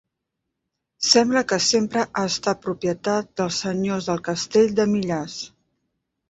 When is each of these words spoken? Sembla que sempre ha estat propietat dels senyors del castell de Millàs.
Sembla 1.09 1.43
que 1.51 1.59
sempre 1.65 2.05
ha 2.05 2.23
estat 2.29 2.63
propietat 2.63 3.29
dels 3.43 3.61
senyors 3.67 4.09
del 4.13 4.25
castell 4.31 4.75
de 4.81 4.89
Millàs. 4.97 5.39